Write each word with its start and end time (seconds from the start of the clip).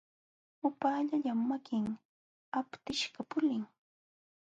Upaallallam 0.69 1.39
makin 1.51 1.85
aptishqa 2.63 3.21
pulin. 3.29 3.63